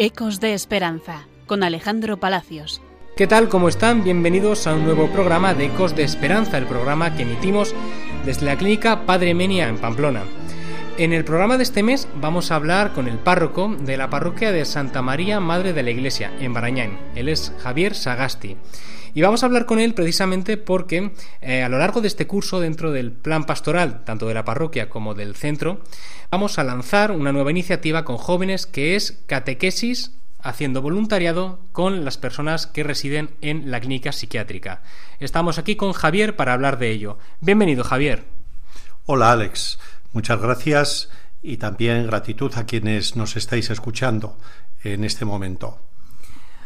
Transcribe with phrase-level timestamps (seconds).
[0.00, 2.80] Ecos de Esperanza, con Alejandro Palacios.
[3.16, 3.48] ¿Qué tal?
[3.48, 4.04] ¿Cómo están?
[4.04, 7.74] Bienvenidos a un nuevo programa de Ecos de Esperanza, el programa que emitimos
[8.24, 10.22] desde la clínica Padre Menia en Pamplona.
[10.98, 14.50] En el programa de este mes vamos a hablar con el párroco de la parroquia
[14.50, 16.98] de Santa María Madre de la Iglesia, en Barañán.
[17.14, 18.56] Él es Javier Sagasti.
[19.14, 22.58] Y vamos a hablar con él precisamente porque eh, a lo largo de este curso,
[22.58, 25.82] dentro del plan pastoral, tanto de la parroquia como del centro,
[26.32, 32.18] vamos a lanzar una nueva iniciativa con jóvenes que es catequesis haciendo voluntariado con las
[32.18, 34.82] personas que residen en la clínica psiquiátrica.
[35.20, 37.18] Estamos aquí con Javier para hablar de ello.
[37.40, 38.24] Bienvenido, Javier.
[39.06, 39.78] Hola, Alex.
[40.12, 41.10] Muchas gracias
[41.42, 44.38] y también gratitud a quienes nos estáis escuchando
[44.82, 45.78] en este momento.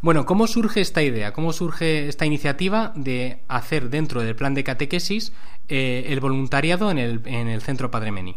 [0.00, 1.32] Bueno, ¿cómo surge esta idea?
[1.32, 5.32] ¿Cómo surge esta iniciativa de hacer dentro del plan de catequesis
[5.68, 8.36] eh, el voluntariado en el, en el Centro Padre Meni?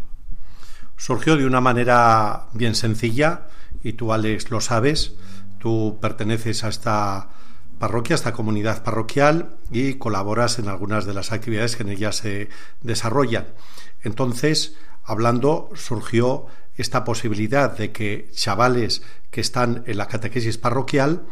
[0.96, 3.48] Surgió de una manera bien sencilla
[3.84, 5.16] y tú, Alex, lo sabes.
[5.60, 7.30] Tú perteneces a esta
[7.80, 12.14] parroquia, a esta comunidad parroquial y colaboras en algunas de las actividades que en ella
[12.14, 12.50] se
[12.82, 13.48] desarrollan.
[14.04, 14.76] Entonces,
[15.08, 21.26] hablando, surgió esta posibilidad de que chavales que están en la catequesis parroquial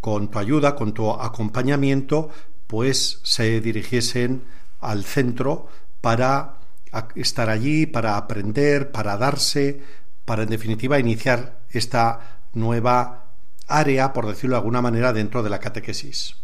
[0.00, 2.30] con tu ayuda, con tu acompañamiento,
[2.66, 4.44] pues se dirigiesen
[4.80, 5.68] al centro
[6.00, 6.58] para
[7.16, 9.80] estar allí, para aprender, para darse,
[10.24, 13.32] para en definitiva iniciar esta nueva
[13.66, 16.36] área, por decirlo de alguna manera, dentro de la catequesis.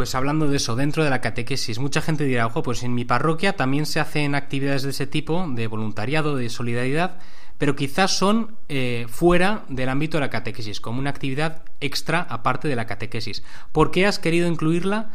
[0.00, 3.04] Pues hablando de eso, dentro de la catequesis, mucha gente dirá, ojo, pues en mi
[3.04, 7.18] parroquia también se hacen actividades de ese tipo, de voluntariado, de solidaridad,
[7.58, 12.66] pero quizás son eh, fuera del ámbito de la catequesis, como una actividad extra aparte
[12.66, 13.42] de la catequesis.
[13.72, 15.10] ¿Por qué has querido incluirla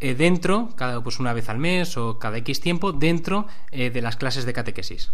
[0.00, 4.00] eh, dentro, cada, pues una vez al mes o cada X tiempo, dentro eh, de
[4.00, 5.12] las clases de catequesis?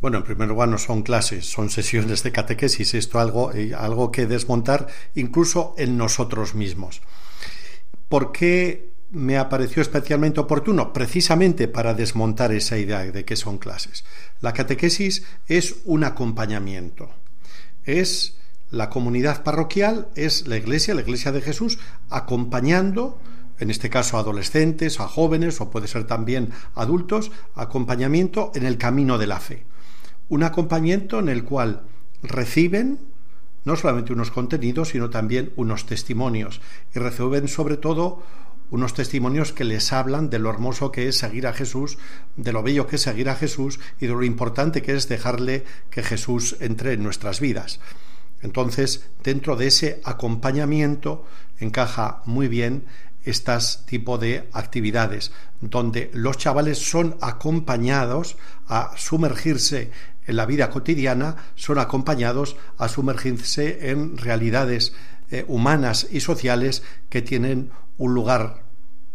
[0.00, 2.94] Bueno, en primer lugar no son clases, son sesiones de catequesis.
[2.94, 7.02] Esto algo, algo que desmontar incluso en nosotros mismos.
[8.08, 14.04] ¿Por qué me apareció especialmente oportuno, precisamente para desmontar esa idea de que son clases.
[14.40, 17.10] La catequesis es un acompañamiento,
[17.84, 18.36] es
[18.70, 21.78] la comunidad parroquial, es la iglesia, la iglesia de Jesús,
[22.10, 23.18] acompañando,
[23.58, 28.76] en este caso a adolescentes, a jóvenes o puede ser también adultos, acompañamiento en el
[28.76, 29.64] camino de la fe.
[30.28, 31.82] Un acompañamiento en el cual
[32.22, 32.98] reciben
[33.68, 36.62] no solamente unos contenidos, sino también unos testimonios
[36.94, 38.22] y reciben sobre todo
[38.70, 41.98] unos testimonios que les hablan de lo hermoso que es seguir a Jesús,
[42.36, 45.64] de lo bello que es seguir a Jesús y de lo importante que es dejarle
[45.90, 47.78] que Jesús entre en nuestras vidas.
[48.40, 51.26] Entonces, dentro de ese acompañamiento
[51.58, 52.86] encaja muy bien
[53.24, 59.90] estas tipo de actividades donde los chavales son acompañados a sumergirse
[60.28, 64.94] en la vida cotidiana, son acompañados a sumergirse en realidades
[65.30, 68.62] eh, humanas y sociales que tienen un lugar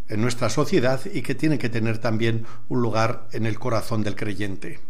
[0.08, 4.16] en nuestra sociedad y que tiene que tener también un lugar en el corazón del
[4.16, 4.80] creyente.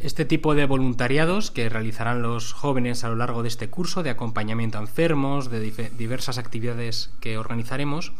[0.00, 4.10] Este tipo de voluntariados que realizarán los jóvenes a lo largo de este curso de
[4.10, 5.60] acompañamiento a enfermos, de
[5.98, 8.12] diversas actividades que organizaremos,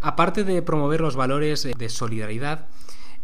[0.00, 2.66] aparte de promover los valores de solidaridad,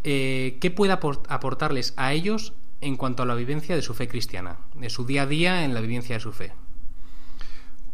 [0.05, 2.53] eh, ¿qué puede aportarles a ellos
[2.85, 5.75] en cuanto a la vivencia de su fe cristiana, de su día a día en
[5.75, 6.53] la vivencia de su fe?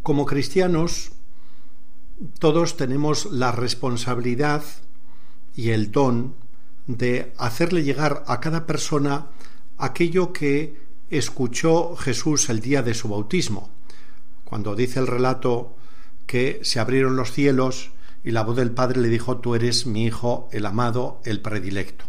[0.03, 1.13] Como cristianos,
[2.39, 4.65] todos tenemos la responsabilidad
[5.55, 6.35] y el don
[6.87, 9.29] de hacerle llegar a cada persona
[9.79, 13.71] aquello que escuchó Jesús el día de su bautismo,
[14.45, 15.77] cuando dice el relato
[16.27, 17.91] que se abrieron los cielos
[18.23, 22.05] y la voz del Padre le dijo, tú eres mi Hijo, el amado, el predilecto.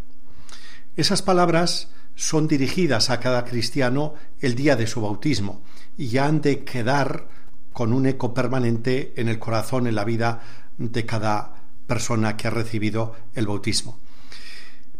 [0.96, 5.64] Esas palabras son dirigidas a cada cristiano el día de su bautismo
[5.98, 7.28] y han de quedar
[7.74, 10.42] con un eco permanente en el corazón, en la vida
[10.78, 11.56] de cada
[11.88, 14.00] persona que ha recibido el bautismo.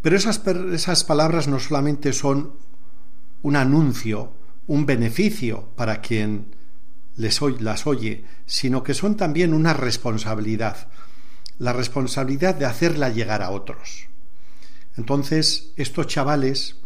[0.02, 0.42] Pero esas,
[0.74, 2.54] esas palabras no solamente son
[3.44, 4.34] un anuncio,
[4.68, 6.56] un beneficio para quien
[7.16, 10.88] les las oye, sino que son también una responsabilidad,
[11.60, 14.08] la responsabilidad de hacerla llegar a otros.
[14.98, 16.78] Entonces, estos chavales,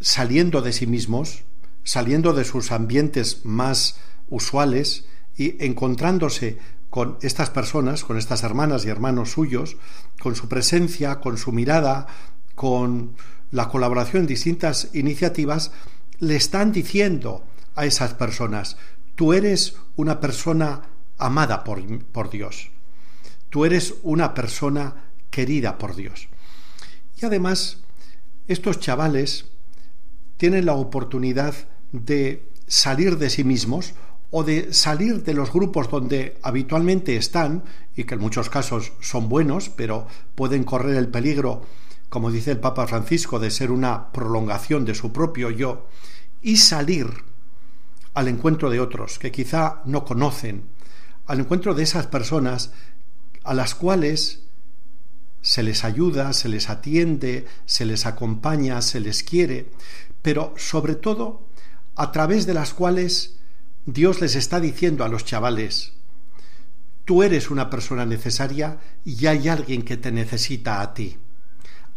[0.00, 1.44] saliendo de sí mismos,
[1.84, 5.04] saliendo de sus ambientes más usuales
[5.36, 6.58] y encontrándose
[6.88, 9.76] con estas personas, con estas hermanas y hermanos suyos,
[10.20, 12.06] con su presencia, con su mirada,
[12.54, 13.14] con
[13.50, 15.72] la colaboración en distintas iniciativas,
[16.18, 17.44] le están diciendo
[17.74, 18.76] a esas personas,
[19.14, 20.82] tú eres una persona
[21.16, 22.70] amada por, por Dios,
[23.50, 26.28] tú eres una persona querida por Dios.
[27.20, 27.78] Y además,
[28.48, 29.49] estos chavales
[30.40, 31.54] tienen la oportunidad
[31.92, 33.92] de salir de sí mismos
[34.30, 37.62] o de salir de los grupos donde habitualmente están
[37.94, 41.60] y que en muchos casos son buenos, pero pueden correr el peligro,
[42.08, 45.88] como dice el Papa Francisco, de ser una prolongación de su propio yo,
[46.40, 47.08] y salir
[48.14, 50.70] al encuentro de otros que quizá no conocen,
[51.26, 52.72] al encuentro de esas personas
[53.44, 54.44] a las cuales
[55.42, 59.70] se les ayuda, se les atiende, se les acompaña, se les quiere,
[60.22, 61.48] pero sobre todo
[61.96, 63.36] a través de las cuales
[63.86, 65.92] Dios les está diciendo a los chavales,
[67.04, 71.18] tú eres una persona necesaria y hay alguien que te necesita a ti.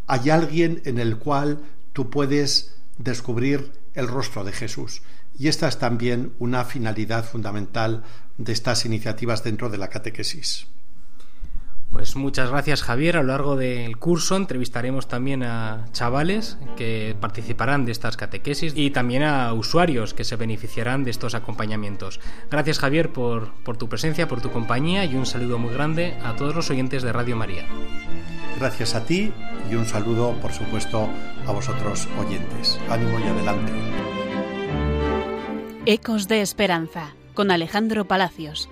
[0.07, 1.61] Hay alguien en el cual
[1.93, 5.01] tú puedes descubrir el rostro de Jesús.
[5.37, 8.03] Y esta es también una finalidad fundamental
[8.37, 10.67] de estas iniciativas dentro de la catequesis.
[11.93, 13.17] Pues muchas gracias Javier.
[13.17, 18.89] A lo largo del curso entrevistaremos también a chavales que participarán de estas catequesis y
[18.89, 22.19] también a usuarios que se beneficiarán de estos acompañamientos.
[22.49, 26.35] Gracias Javier por, por tu presencia, por tu compañía y un saludo muy grande a
[26.35, 27.65] todos los oyentes de Radio María.
[28.59, 29.31] Gracias a ti
[29.69, 31.07] y un saludo por supuesto
[31.45, 32.79] a vosotros oyentes.
[32.89, 33.71] Ánimo y adelante.
[35.85, 38.67] Ecos de Esperanza con Alejandro Palacios.